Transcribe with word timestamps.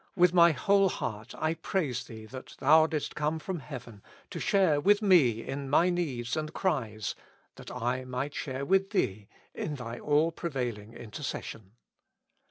with 0.15 0.33
my 0.33 0.51
whole 0.51 0.89
heart 0.89 1.35
I 1.37 1.53
praise 1.53 2.05
Thee 2.05 2.25
that 2.25 2.55
Thou 2.57 2.87
didst 2.87 3.13
come 3.13 3.37
from 3.37 3.59
heaven 3.59 4.01
to 4.31 4.39
share 4.39 4.81
with 4.81 5.03
me 5.03 5.45
in 5.47 5.69
my 5.69 5.91
needs 5.91 6.35
and 6.35 6.51
cries, 6.51 7.13
that 7.53 7.69
I 7.69 8.03
might 8.05 8.33
share 8.33 8.65
with 8.65 8.89
Thee 8.89 9.27
in 9.53 9.75
Thy 9.75 9.99
all 9.99 10.31
prevailing 10.31 10.93
intercession. 10.93 11.73